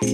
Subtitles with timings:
[0.00, 0.04] は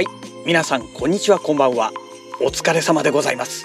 [0.00, 0.06] い
[0.44, 1.92] 皆さんこんにちはこんばんは。
[2.40, 3.64] お疲れ様でございます。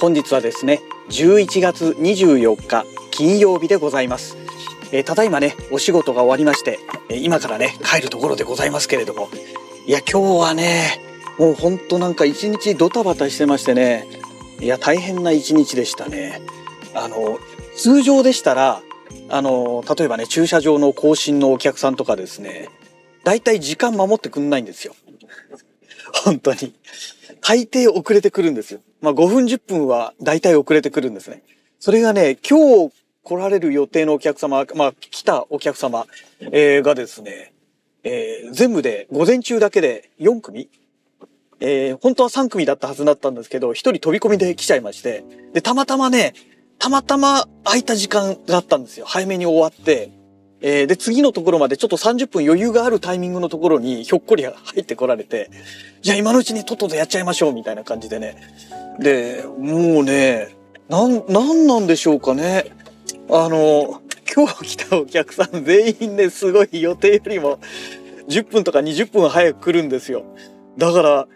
[0.00, 4.36] 本日はですね11月24日金曜日でございます。
[4.90, 9.28] えー、ただいまねお仕事が終わりまして、え、今からね帰るところでございますけれども。
[9.86, 11.05] いや今日はね
[11.38, 14.06] もうほんとなんか一日ドタバタしてましてね。
[14.60, 16.40] いや大変な一日でしたね。
[16.94, 17.38] あの
[17.76, 18.80] 通常でしたら
[19.28, 22.70] あの例えばね駐車場の更新のお客さんとかですね
[23.22, 24.94] だいたい時間守ってくんないんですよ。
[26.24, 26.74] 本当に。
[27.42, 28.80] 大抵遅れてくるんですよ。
[29.02, 31.42] まあ5分10分はだいたい遅れてくるんですね。
[31.78, 36.06] それがね今日来られる予定のお客様、まあ、来たお客様、
[36.40, 37.52] えー、がですね、
[38.04, 40.70] えー、全部で午前中だけで4組
[41.60, 46.34] えー、本当は3組だったはずだったんですけど、1人飛び込みで来ちゃいまして、で、たまたまね、
[46.78, 49.06] たまたま空いた時間があったんですよ。
[49.06, 50.10] 早めに終わって、
[50.60, 55.50] えー、で、次のところまでちょっと30分余裕があるタイミングのところにひょっこり入ってこられて、
[56.02, 58.36] じゃあ今のうちにとっととやっちゃいましょうみたいな感じでね。
[58.98, 60.56] で、もうね、
[60.88, 62.72] なん、なんなんでしょうかね。
[63.30, 64.00] あの、
[64.34, 67.58] 今日来たお客さん全員ね、すごい予定よりも
[68.28, 70.24] 10分とか20分早く来るんですよ。
[70.78, 71.28] だから、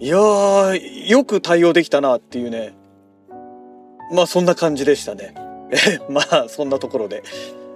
[0.00, 2.74] いやー、よく対応できたなっていうね。
[4.12, 5.34] まあそんな感じでしたね。
[6.10, 7.22] まあそんなところで。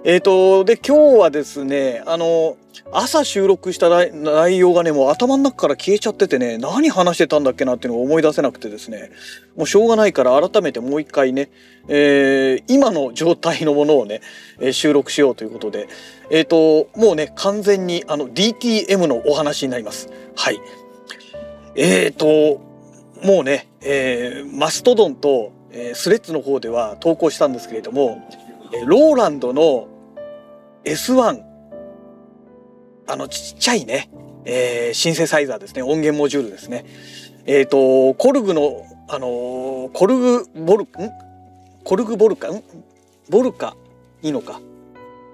[0.05, 2.55] えっ、ー、と、で、今日はですね、あの、
[2.91, 9.11] 朝収録した内容がね、もう頭の中から消えちゃっててね、何話してたんだっけなっていうのを思い出せなくてですね、
[9.57, 11.49] もうしょうがないから改めてもう一回ね、
[11.89, 14.21] えー、今の状態のものをね、
[14.61, 15.89] え収録しようということで、
[16.31, 20.09] えっ、ー、と、もうね、完全にあの DTM のお話になります。
[20.35, 20.59] はい。
[21.81, 22.59] えっ、ー、と、
[23.23, 28.27] もうね、えー、マストドンと、えー、スレッズの方では投稿したんですけれども
[28.73, 29.87] え、ローランドの
[30.83, 31.41] S1
[33.07, 34.09] あのちっちゃいね、
[34.45, 36.85] えー、シンセサイザーですね音源モジュールですね。
[37.45, 40.87] えっ、ー、とコルグのあのー、コルグボルん？
[41.83, 42.61] コルグボルカん？
[43.29, 43.75] ボルカ？
[44.21, 44.61] いいのか？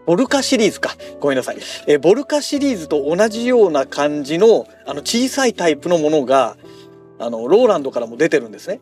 [0.05, 0.95] ボルカシリーズか。
[1.19, 1.57] ごめんなさい。
[1.87, 6.57] えボルカシリーズと同じような感じの、あの、小さいタイプのものが、
[7.19, 8.81] あの、ローランドからも出てるんですね。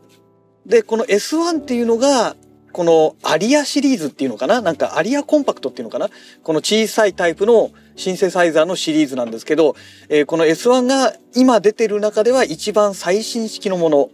[0.66, 2.36] で、この S1 っていうのが、
[2.72, 4.60] このアリアシリーズっていうのかな？
[4.60, 6.08] なんかアリアコンパクトっていうのかな？
[6.42, 9.76] この小さいタイプのシンセサイザーのシリーズなんですけど、
[10.08, 14.10] えー、この S1 が今出てる中では一番最新式のもの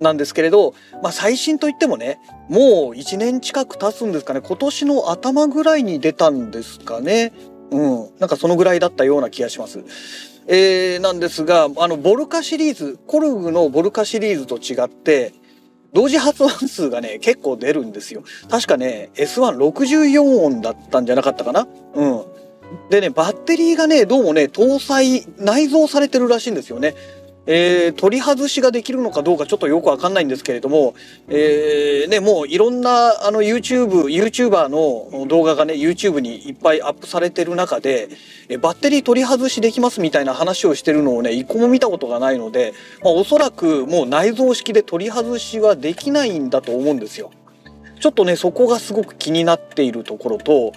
[0.00, 2.64] なんですけれど、まあ最新といってもね、もう
[2.94, 4.40] 1年近く経つんですかね。
[4.40, 7.32] 今年の頭ぐらいに出たんですかね。
[7.70, 8.10] うん。
[8.18, 9.84] なんかそのぐらいだったような気がします。
[10.46, 15.34] えー、なんですが、あの、ボルカシリーズ、コルグのボルカシリーズと違って、
[15.92, 18.22] 同時発音数がね、結構出るんですよ。
[18.48, 22.24] 確かね、S164 音だったんじゃなかったかなうん。
[22.90, 26.94] でね、バッテリーがね、どうもね、搭載、内蔵されてるらしいんですよね。
[27.50, 30.94] えー、取り外しができるのかどうかちょっとよくわかんないんですけれども、
[31.28, 38.10] えー、ね、もういろんなあの YouTube、YouTuber の動画がね、YouTube にいっぱいアップされてる中で、
[38.50, 47.30] えバッテリー取り外しできますみたいな話をしてるのをね、一個も見たことがないので、まあ、おそらくもう内蔵式で取り外しはできないんだと思うんですよ。
[47.98, 50.72] ちょっとね、そこがすごく気になっているところと、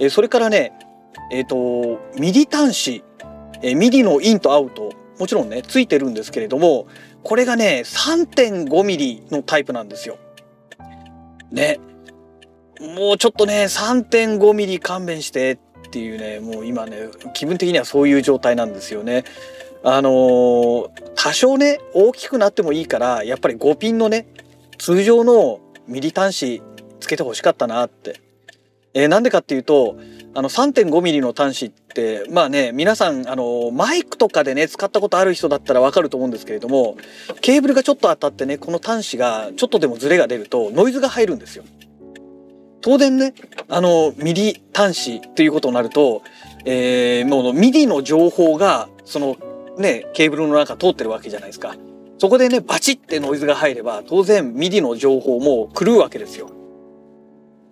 [0.00, 0.72] えそれからね、
[1.30, 3.04] えっ、ー、と、 MIDI 端子、
[3.62, 4.87] え MIDI のインとアウト、
[5.18, 6.86] もちろんねついてるんですけれども
[7.22, 10.18] これがね 3.5mm のタイプなんですよ。
[11.50, 11.78] ね
[12.80, 15.58] もうちょっとね 3.5mm 勘弁して
[15.88, 19.24] っていうねもう今ね気分的にはそういう状態なんですよね。
[19.82, 24.28] あのー、多少ね大きくなってもいいからやっぱり5ピンのね
[24.76, 26.62] 通常の MIDI 端子
[27.00, 28.27] つけてほしかったなって。
[28.94, 29.98] えー、なんでかっていうと
[30.34, 36.96] あの 3.5mm の端子ってまあね皆さんあのマイクとかでね使ったことある人だったらわかると思うんですけれども
[37.40, 41.64] ケーブルがちょっと当たってねこの端子がちょっとでもズレが出るとノイズが入るんですよ。
[42.80, 43.34] 当然ね
[43.68, 46.22] あの MIDI 端子っていうことになると、
[46.64, 49.36] えー、もう MIDI の情報がその
[49.76, 51.74] ねケーブルの中通ってるわけじゃないですか。
[52.18, 56.50] そこでねバチってノイズが入れば当然 MIDI の情報も狂うわけですよ。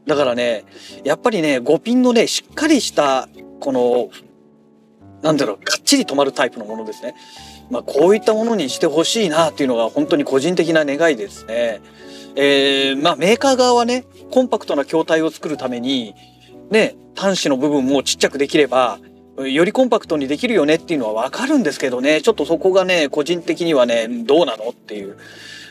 [0.06, 0.64] だからね、
[1.04, 3.28] やっぱりね、5ピンのね、しっかりした、
[3.60, 4.10] この、
[5.22, 7.14] なんだろう、かっちり止まるタイプのものですね。
[7.70, 11.80] まあ、こういったものにしてほしいなっていうのが本当に個人的な願いですね。
[12.36, 16.14] えー、まあ、メーカー側はね、コンパクトな筐体を作るために、
[16.70, 19.00] ね、端子の部分もちっちゃくできれば、
[19.38, 25.16] よりコンパクトにできるよねっていうのはわかるんですけどね、ちょっとそこがね、個人的にはね、どうなのっていう。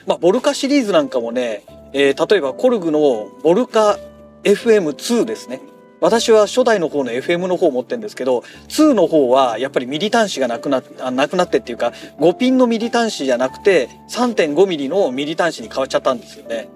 [0.06, 3.98] まあ、ボルカシリーズなんかもね、えー、例えばコルグのボルカ
[4.46, 5.60] FM2 ですね。
[6.02, 16.68] 私は初代の方の FM の方を持ってるんですけど2の方はやっぱりミリ端子がなくなあなくなってっていうか5ピンのミリ端子じゃなくて3.5ミリのミリ端子に変わっちゃったんですよね。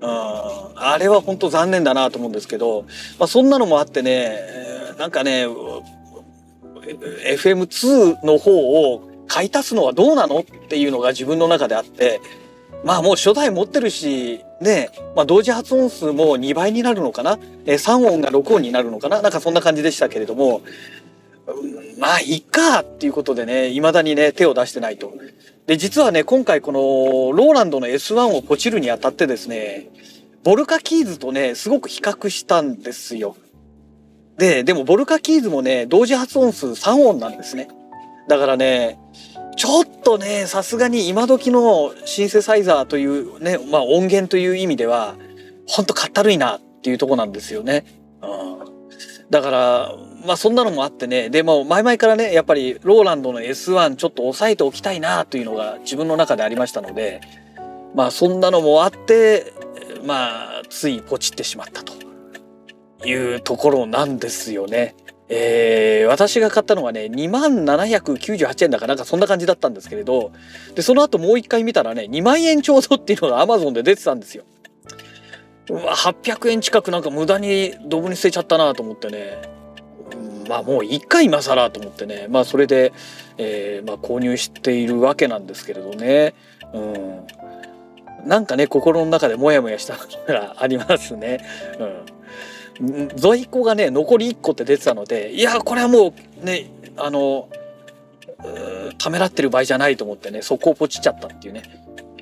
[0.00, 2.86] うん、あれは本当残念だなと思うんですけど、
[3.18, 4.38] まあ、そんなのもあってね
[4.98, 12.22] なんかね FM2 の方を買い足すのはどうなのっていうのが自分の中であって
[12.84, 19.22] まあもう初代持ってるし、ね、まあ同時発音数も2倍になるのかな、えー、3音が6音になるのかな？
[19.22, 20.62] なんかそんな感じでしたけれども、
[21.98, 25.12] まあいいかっていうことでね、未だにね、手を出してないと。
[25.66, 26.80] で、実はね、今回この
[27.36, 29.88] ローランドの S1 をポチるにあたってですね、
[30.42, 33.36] ボルカキーズとね、すごく比較したんですよ。
[34.38, 37.68] で、でもボルカキーズもね、同時発音数3音なんですね。
[38.26, 38.98] だからね、
[39.56, 45.16] ちょっとね、さすがに今時のシンセサイザーというね、まあ音源という意味では、
[45.66, 47.84] ほんとかったるいなっていうとこなんですよね。
[48.22, 49.30] うん。
[49.30, 49.94] だから、
[50.26, 57.20] まあそんなのもあってね、でも前々からね、やっぱりローランドの S1 ちょっと押さえておきたいなというのが自分の中でありましたので、
[57.94, 59.52] まあそんなのもあって、
[60.04, 61.92] まあついポチってしまったと
[63.06, 64.94] いうところなんですよね。
[65.32, 70.32] えー、私が買ったのがね、2万798円だかなんかそんな感じだったんですけれど、
[70.74, 74.42] で、その後もう一回見たらね、2万円ちょうどっていうのが Amazon で出てたんですよ。
[75.70, 79.40] うわ、800円近くなんか無駄にドブに捨てちゃったなと思ってね。
[80.48, 82.26] まあもう一回今更と思ってね。
[82.28, 82.92] まあそれで、
[83.38, 86.34] えー、まあ購入しているわけなんですけれどね。
[86.74, 88.28] うん。
[88.28, 91.46] なんかね、心の中でモヤモヤしたのがありますね。
[91.78, 92.20] うん。
[93.16, 97.48] 在庫がね残り1個って出てたのでいやこれはもうねあの
[98.98, 101.62] ためらってる場合じゃないと思ってねそこをポチっちゃったっていうね。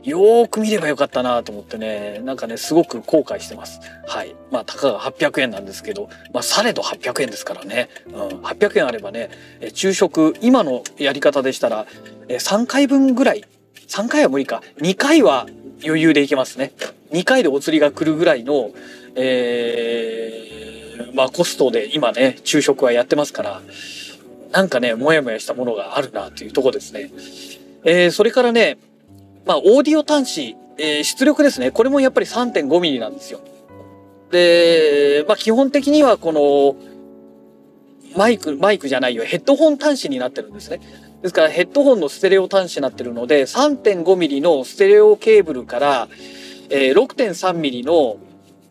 [0.04, 3.80] よーく見ればよかったなと思ってねなんかねすごく後悔してます。
[4.06, 4.34] はい。
[4.50, 9.30] まあたかが800円なんですけどまあされど800円ですからね、うん、800円あればね
[9.74, 11.86] 昼食今のやり方でしたら
[12.28, 13.44] 3回分ぐらい
[13.88, 14.62] 3回は無理か。
[14.78, 15.46] 2回は
[15.84, 16.72] 余裕でいけますね。
[17.12, 18.70] 2回でお釣りが来るぐらいの
[19.20, 20.27] えー、
[21.14, 23.62] まあコストで今ね、昼食はやってますから、
[24.52, 27.10] なんかね、もやもやしたものがあるなというとこですね。
[27.84, 28.78] えー、それからね、
[29.46, 31.70] まあオーディオ端子、えー、出力ですね。
[31.70, 33.40] これもやっぱり 3.5mm なんですよ。
[34.30, 36.76] で、まあ基本的にはこの、
[38.16, 40.80] マイク、マイクじゃないよ、ヘッドホン端子になってるんですね。
[41.22, 46.08] ですからヘッドホンのステレオ端子になってるので、3.5mm のステレオケーブルから、
[46.70, 48.18] えー、6.3mm の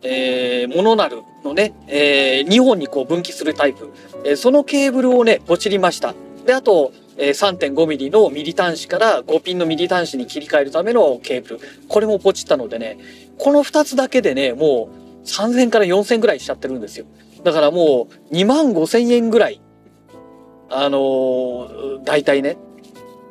[0.03, 3.91] えー、モノナルのね、えー、2本にこう分岐するタイプ、
[4.23, 6.13] えー、そのケーブルをね、ポチりました。
[6.45, 11.59] で、あと、えー、3.5ミリのミリ端子から5ピンのミリ端子に切り替えるためのケーブル。
[11.87, 12.97] これもポチったのでね、
[13.37, 14.89] この2つだけでね、も
[15.23, 17.05] う3000から4000ぐらいしちゃってるんですよ。
[17.43, 19.61] だからもう2万5000円ぐらい、
[20.69, 22.57] あのー、大体ね、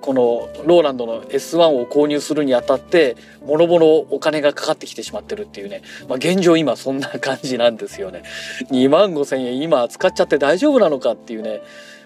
[0.06, 8.22] このローランドの S1 を購入するにあたってもろもろお金がかかってきてしまってるっていうね、まあ、現状今そんな感じなんですよね。
[8.70, 11.60] 2万5千円今使っちゃって大丈夫なのかっていうね。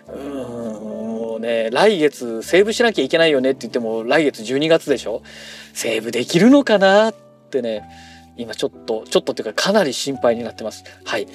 [0.09, 5.21] うんね来月セーブしなきゃいけないよねって言っても来月12月でしょ。
[5.75, 7.15] セーブできるのかなっ
[7.51, 7.83] てね。
[8.39, 10.85] 今ちょっとちょっとっていうかかなり心配になってます。
[11.05, 11.27] はい。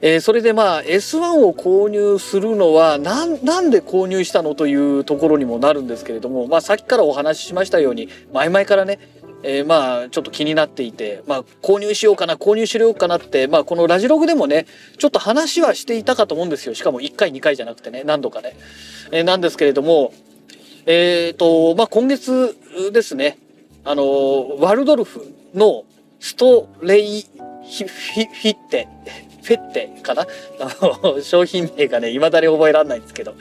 [0.00, 3.36] えー、それでまあ S1 を購入するのはなん
[3.70, 8.98] で購入したのというところにもなるんですけれども、まあ、さっきからお話ししましたように前々からね、
[9.42, 14.66] えー、まあちょっと気になっていて、まあ、購入しようかな購入しようかなって、まあ、このラジログでもね
[14.98, 18.56] ちょっと話はしていたかと思うんですよしかも1回2回じゃなくてね何度かね。
[19.12, 20.12] えー、なんですけれども
[20.84, 22.56] えっ、とまあ今月
[22.92, 23.38] ですね
[23.84, 25.84] あのワルドルフの
[26.20, 28.88] ストレイフィッテ
[29.46, 30.26] フェッテかな？
[31.22, 33.34] 商品名がね、未だに覚えられないんですけど。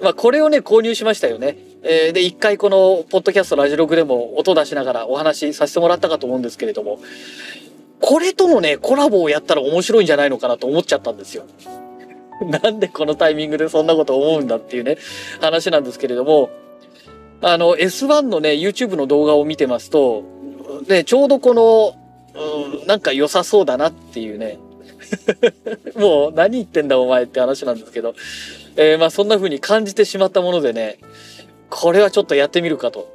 [0.00, 1.56] まあ、これをね、購入しましたよね。
[1.84, 6.98] えー、で、一回この、ポッドキャストラジログでも音出しながらお話しさせてもらったかと思うんですけれども、
[8.00, 11.44] これとのね、コラボをやったら面白いんじゃないのかなと思っちゃったんですよ。
[12.42, 14.98] なんでこのタイミングでそんなこと思うんだっていうね、
[15.40, 16.50] 話なんですけれども、
[17.40, 20.24] あの、S1 のね、YouTube の動画を見てますと、
[20.88, 21.94] ね、ちょうどこの、
[22.34, 24.58] うん、なんか良さそうだなっていうね、
[25.96, 28.14] もう何言ってんだお前って話なんですけど、
[28.76, 30.98] えー、まあそんな風に感じてしまったものでね、
[31.70, 33.14] これはちょっとやってみるかと。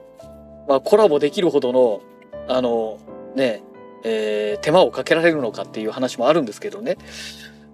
[0.67, 2.01] まあコラボできるほどの、
[2.47, 2.97] あの、
[3.35, 3.63] ね、
[4.03, 6.97] えー、手間をかけられるのかっていう話もあるんですけどね。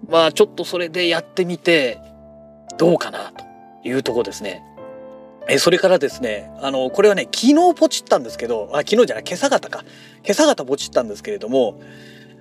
[0.08, 1.98] まあちょっとそれでやってみて、
[2.76, 3.44] どうかなと
[3.88, 4.62] いうとこですね。
[5.48, 9.82] えそれからですね、あの、これはね、昨日ポチったんですけど、あ、昨日じゃない、今朝方か。
[10.22, 11.80] 今朝方ポチったんですけれども、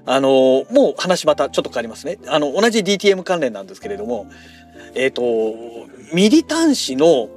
[0.08, 2.18] あの、もう話またちょっと変わりますね。
[2.28, 4.28] あの、同じ DTM 関連なんですけれども、
[4.96, 5.22] えっ、ー、と、
[6.14, 7.30] MIDI 端子の、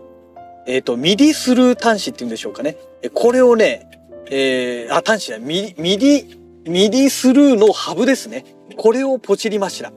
[0.66, 2.76] えっ、ー、と、 MIDI Thru 端子っていうんでしょうかね。
[3.12, 3.90] これをね、
[4.30, 8.44] えー、あ、端子ミ MIDI、MIDI Thru のハブですね。
[8.76, 9.92] これをポチりました。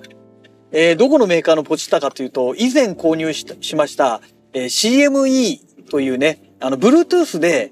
[0.71, 4.19] えー、どこのメーカーのポチったかというと、以前購入ししました、
[4.53, 7.71] えー、CME というね、あの、Bluetooth で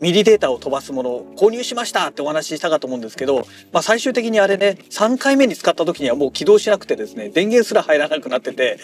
[0.00, 8.78] ミリデータを飛ばすものを購入しましたってお話ししたかと思うんですけど、まあ最終的にあれね、3回目に使った時にはもう起動しなくてですね、電源すら入らなくなってて、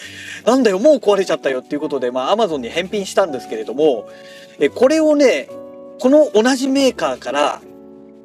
[0.45, 4.07] なんだよ、もう壊れちゃったよっていうことで、まあ Amazon に返品したんですけれども、
[4.59, 5.49] えこれをね、
[5.99, 7.61] この同じメーカーから、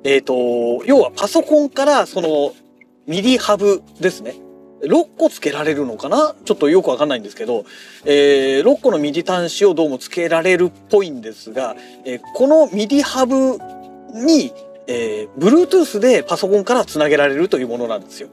[0.05, 2.53] えっ、ー、と、要はパソコンからその
[3.07, 4.35] MIDI ハブですね。
[4.83, 6.35] 6個付けられるのかな？
[6.45, 7.65] ちょっとよくわかんないんですけど、
[8.05, 13.59] えー、6個の MIDI 端子をどうもつけられるっぽいんですが、えー、この MIDI ハブ
[14.15, 14.53] に、
[14.89, 18.29] えー、Bluetooth でパソコンからつなげられるというものなんですよ。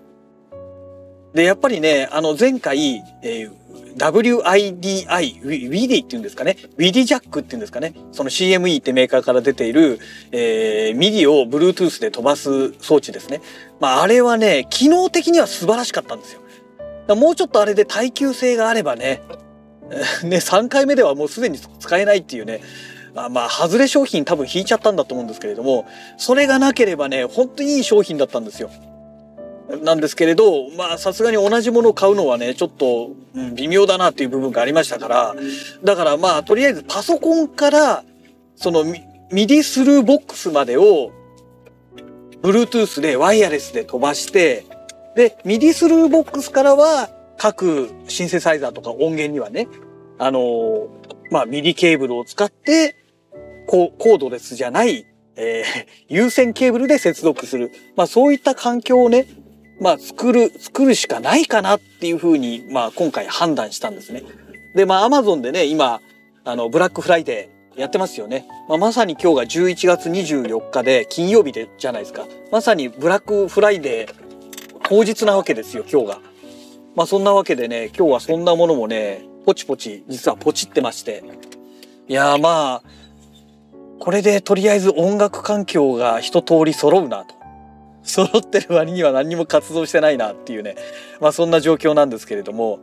[1.33, 3.51] で、やっぱりね、あの前回、えー、
[3.98, 6.57] WIDI、WIDI っていうんですかね。
[6.77, 7.93] WIDI ジャックっていうんですかね。
[8.12, 10.00] その CME ってメーカーから出ている、
[10.31, 13.41] えー、MIDI を Bluetooth で飛ばす装置ですね。
[13.79, 16.41] まあ、あれはね、機能的には素晴らしかったんですよ。
[17.15, 19.21] もうちょっとあれで耐久性があればね、
[20.24, 22.62] ね、3回目ではもうすでに使えないっていうね、
[23.15, 28.69] あまあ、外れ商品多分引いちゃったんだと思うんですけれども、それがなければね、本当にいい商品だったんですよ。
[29.83, 33.11] なんですけれど、まあさすがに同じものを買うのはね、ちょっと、
[33.53, 35.35] 微妙だなっていう部分がありましたから、
[35.83, 38.03] だからまあとりあえずパソコンから、
[38.55, 41.11] その MIDI Thru ボックスまでを、
[42.41, 44.65] Bluetooth でワイヤレスで飛ばして、
[45.15, 49.67] で、 MIDI Thru ボックスからは各シンセサイザーとか音源にはね、
[50.17, 50.88] あの
[51.31, 52.95] まあ MIDI ケーブルを使って、
[53.67, 57.71] こうコードレスじゃない、えー、有線ケーブルで接続する。
[57.95, 59.27] まあそういった環境をね、
[59.79, 64.24] まあ、作る、作るしかないかなっていうふうに、まあ、今回判断したんですね。
[64.75, 66.01] で、まあ、アマゾンでね、今、
[66.43, 68.45] あの、ブラックフライデーやってますよね。
[68.67, 72.25] まあ、まさに今日が11月24日で、金曜日で、じゃないですか。
[72.51, 74.29] まさにブラックフライデー
[74.83, 76.19] 当日なわけですよ、今日が。
[76.95, 81.24] まあ、そんなわけでね、今日はそんなものもね、ポチポチ、実はポチってまして。
[82.07, 82.89] いやまあ、
[84.00, 87.38] これでとりあえず音楽環境が一通り揃うなと。
[88.09, 90.75] 揃ってる割には何にも活動してないなっていうね、
[91.21, 92.79] まあそんな状況なんですけれども、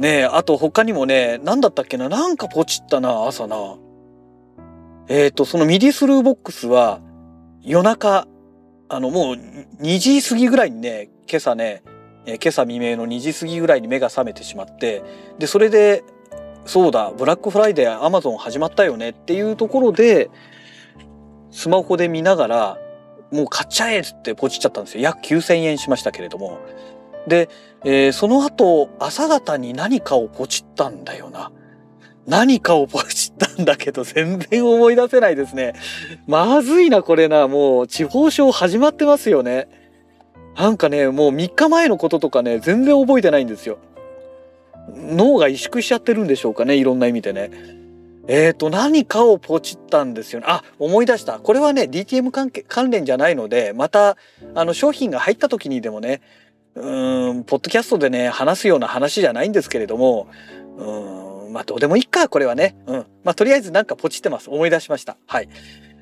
[0.00, 3.56] ねえあと他にもね、何だったっけな、なんかポチったな、朝な。
[5.08, 7.00] えっ、ー、と、その MIDIスルーボックスは
[7.62, 8.26] 夜中、
[8.88, 11.82] あのもう2時過ぎぐらいにね、今朝ね、
[12.26, 15.02] えー、今朝未明の2時過ぎぐらいに目が覚めてしまって、
[15.38, 16.04] で、それで、
[16.64, 20.30] そうだ、ブラックフライデーアマゾン始まったよねっていうところで、
[21.50, 22.78] スマホで見ながら、
[23.32, 25.02] もう買っちゃえってポチっちゃったんですよ。
[25.02, 26.58] 約9000円しましたけれども。
[27.26, 27.48] で、
[27.84, 31.50] えー、その後、朝方に何かをポチったんだよな。
[32.26, 35.74] 何かをポチったんだけど、全然思い出せないですね。
[36.26, 37.48] まずいな、これな。
[37.48, 39.68] もう、地方症始まってますよね。
[40.56, 43.78] なんかね、もう3日前のこととかね、全然覚えてないんですよ。
[44.88, 47.50] 脳が萎縮しちゃってるんでしょうかね、いろんな意味でね。
[48.28, 50.46] えっ、ー、と、何かをポチったんですよね。
[50.48, 51.40] あ、思い出した。
[51.40, 54.16] これはね、DTM 関係関連じゃないので、また、
[54.54, 56.20] あの、商品が入った時にでもね、
[56.74, 60.28] うん、ポッドキャストでね、話すような話じゃないんですけれども、
[60.78, 62.76] うん、まあ、どうでもいいか、これはね。
[62.86, 63.06] うん。
[63.24, 64.48] まあ、とりあえずなんかポチってます。
[64.48, 65.16] 思い出しました。
[65.26, 65.48] はい。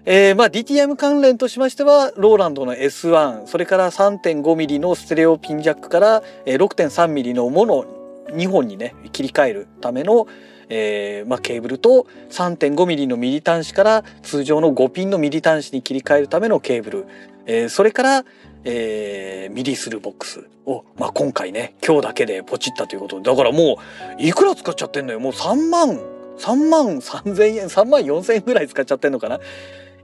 [0.06, 7.84] えー、まあ DTM 関連としましてはローランドの S1 それから 3.5mm のステレオピンジャックから 6.3mm のもの
[8.30, 10.26] 2本にね切り替えるための、
[10.70, 17.06] えー、まあ、ケーブルと 3.5mm のミリ端子から通常の5ピンのミリ端子に切り替えるためのケーブル、
[17.46, 18.24] えー、それから、
[18.64, 23.22] えー、ミリスルボックスを、まあ、今回ね今日だけでポチったということで。
[23.28, 23.78] だからも
[24.18, 25.20] ういくら使っちゃってんのよ。
[25.20, 26.00] もう3万
[26.38, 29.40] 3万3000円3万4000円ぐらい使っちゃってんのかな。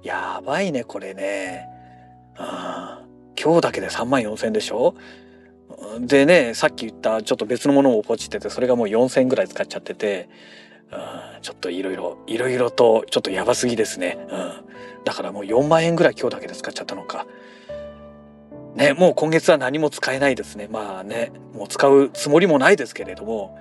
[0.03, 1.69] やばいねこれね。
[2.37, 3.03] あ
[3.41, 4.95] 今日だけで3万4000円でしょ？
[6.01, 10.29] でねさっき言ったちょっと別のものをポチっててそれがもう4,000円ぐらい使っちゃってて、
[10.93, 17.27] うん、ちょっといろいろいろいろとちょっとやばすぎですね、うん、だからもう4万円ぐらい今日だけで使っちゃったのか。
[18.75, 20.69] ねもう今月は何も使えないですね。
[20.71, 23.59] まあねもう使うつもりもないですけれども、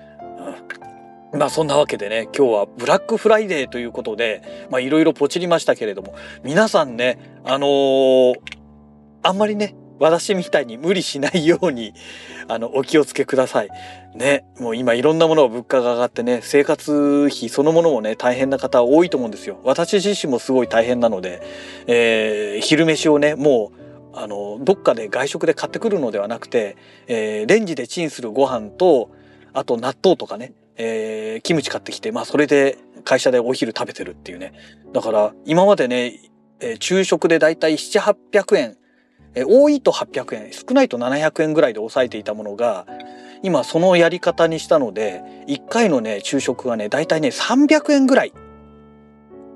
[1.34, 8.36] うん、まあそんなわけでね今日はブラックフライデーということでまあいろいろポチりましたけれども皆さんねあのー、
[9.24, 11.94] あんまりね私みたいに無理しないように
[12.48, 13.70] あのお気をつけください。
[14.16, 19.60] ねもう今いろんなもの物価が上がってね生活費そのものもね大変な方多いと思うんですよ。
[19.64, 21.42] 私自身もすごい大変なので、
[21.88, 23.72] えー、昼飯をねも
[24.14, 29.12] うあのどっかで外食で買ってくるのではなくて、えー、レンジでチンするご飯と
[29.54, 34.54] あと納豆とかね、えー、キムチ買ってきてまあそれで会社でお昼食べてるっていうね
[34.94, 36.20] だから今までね、
[36.62, 38.78] えー、昼食でだいたい7 8 0 0円
[39.36, 42.86] え多いと800円少ないと700円ぐらいで抑えていたものが
[43.44, 48.34] 今そのやり方にしたので1回のね昼食がねだいたいね300円ぐらい、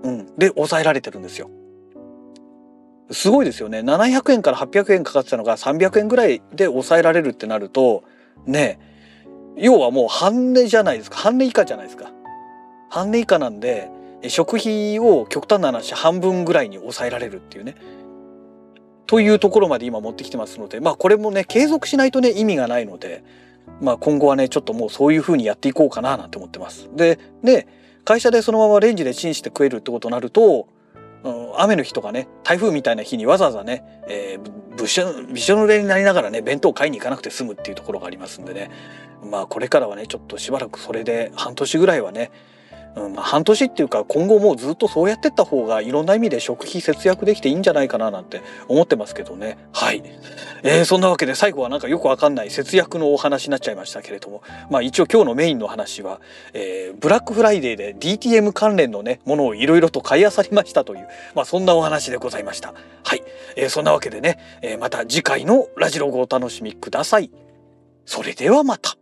[0.04, 1.50] うん、で抑えられてるんですよ。
[3.12, 3.80] すごいですよね。
[3.80, 8.04] 700円から800円かかってたのが300円ぐらいで抑えられるってなると
[8.46, 8.80] ね
[9.58, 11.18] 要はもう半値じゃないですか。
[11.18, 12.12] 半値以下じゃないですか。
[12.90, 13.90] 半値以下なんで
[14.28, 17.76] 食費を極端な話半分ぐらいに抑えられるっていうね。
[19.10, 23.24] というところまで今持ってきてますのでまあこれもね継続しないとね意味がないので
[23.82, 26.92] まあ今後はねちょっともうそういう風にやっていこうかななんて思ってます。
[26.96, 27.66] でね
[28.06, 30.68] 会社でそのままレンジでチンして食えるってことになると、
[31.24, 38.70] うん、雨の日とかね台風みたいな日にわざわざね、えー、びしょびしょ濡れになりながらね弁当買いに行かなくて済むっていうところがありますんでね
[39.24, 42.30] まあこれからはねちょっとしばらくそれで半年ぐらいはね
[43.06, 49.58] うんまあ、半年っていうか今後もうずっとそうやってった方がいろんな意味で食費節約できていいんじゃないかななんて思ってますけどね。
[49.74, 50.04] はい、
[50.64, 54.42] えー、そんなわけで最後はなんかよくわかんない節約のお話になっちゃいましたけれども。
[54.70, 56.20] まあ一応今日のメインの話は、
[56.54, 62.74] えー、ブラックフライデーで DTM 関連のねものをいろいろと買い漁りましたというまあそんなお話でございました。
[63.04, 63.24] はい、
[63.56, 67.32] えー、そんなわけでね、え、また次回のラジログをお楽しみください。
[68.06, 68.99] それではまた。